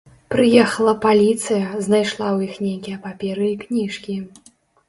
[0.35, 4.21] Прыехала паліцыя, знайшла ў іх нейкія паперы і кніжкі.